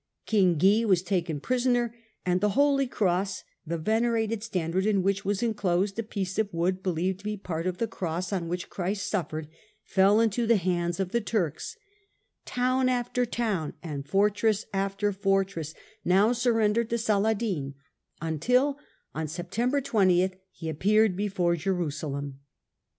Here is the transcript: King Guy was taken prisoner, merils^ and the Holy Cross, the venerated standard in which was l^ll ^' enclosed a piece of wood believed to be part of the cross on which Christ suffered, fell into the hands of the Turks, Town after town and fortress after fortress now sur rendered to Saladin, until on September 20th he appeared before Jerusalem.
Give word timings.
King 0.25 0.57
Guy 0.57 0.83
was 0.83 1.03
taken 1.03 1.39
prisoner, 1.39 1.89
merils^ 1.89 2.21
and 2.25 2.41
the 2.41 2.49
Holy 2.57 2.87
Cross, 2.87 3.43
the 3.67 3.77
venerated 3.77 4.41
standard 4.41 4.87
in 4.87 5.03
which 5.03 5.23
was 5.23 5.41
l^ll 5.41 5.43
^' 5.43 5.43
enclosed 5.49 5.99
a 5.99 6.01
piece 6.01 6.39
of 6.39 6.51
wood 6.51 6.81
believed 6.81 7.19
to 7.19 7.25
be 7.25 7.37
part 7.37 7.67
of 7.67 7.77
the 7.77 7.85
cross 7.85 8.33
on 8.33 8.47
which 8.47 8.67
Christ 8.67 9.07
suffered, 9.07 9.47
fell 9.83 10.19
into 10.19 10.47
the 10.47 10.55
hands 10.55 10.99
of 10.99 11.11
the 11.11 11.21
Turks, 11.21 11.77
Town 12.45 12.89
after 12.89 13.27
town 13.27 13.75
and 13.83 14.03
fortress 14.07 14.65
after 14.73 15.11
fortress 15.11 15.75
now 16.03 16.31
sur 16.33 16.53
rendered 16.53 16.89
to 16.89 16.97
Saladin, 16.97 17.75
until 18.19 18.79
on 19.13 19.27
September 19.27 19.81
20th 19.81 20.33
he 20.49 20.67
appeared 20.67 21.15
before 21.15 21.55
Jerusalem. 21.55 22.39